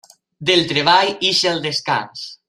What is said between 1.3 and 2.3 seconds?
ix el descans.